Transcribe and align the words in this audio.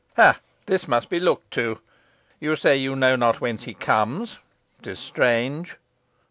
"Ha! 0.15 0.39
this 0.65 0.87
must 0.87 1.09
be 1.09 1.19
looked 1.19 1.51
to," 1.51 1.75
cried 1.75 1.75
the 1.75 1.75
abbot. 1.75 1.81
"You 2.39 2.55
say 2.55 2.75
you 2.77 2.95
know 2.95 3.15
not 3.15 3.39
whence 3.39 3.65
he 3.65 3.75
comes? 3.75 4.39
'Tis 4.81 4.97
strange." 4.97 5.77